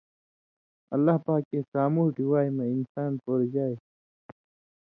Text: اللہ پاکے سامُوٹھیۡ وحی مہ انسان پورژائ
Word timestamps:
اللہ 0.95 1.15
پاکے 1.25 1.59
سامُوٹھیۡ 1.71 2.29
وحی 2.31 2.49
مہ 2.55 2.65
انسان 2.75 3.11
پورژائ 3.23 3.73